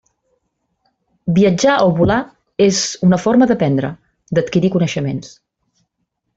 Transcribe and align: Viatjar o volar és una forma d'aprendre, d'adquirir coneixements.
Viatjar 1.35 1.75
o 1.89 1.91
volar 1.99 2.17
és 2.69 2.81
una 3.09 3.21
forma 3.27 3.51
d'aprendre, 3.53 3.95
d'adquirir 4.35 4.75
coneixements. 4.79 5.33